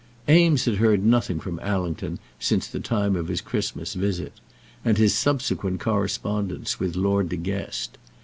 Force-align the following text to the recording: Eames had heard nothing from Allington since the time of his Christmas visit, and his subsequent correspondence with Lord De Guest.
Eames 0.27 0.65
had 0.65 0.77
heard 0.77 1.03
nothing 1.05 1.39
from 1.39 1.59
Allington 1.59 2.17
since 2.39 2.65
the 2.65 2.79
time 2.79 3.15
of 3.15 3.27
his 3.27 3.39
Christmas 3.39 3.93
visit, 3.93 4.33
and 4.83 4.97
his 4.97 5.13
subsequent 5.13 5.79
correspondence 5.79 6.79
with 6.79 6.95
Lord 6.95 7.29
De 7.29 7.35
Guest. 7.35 7.99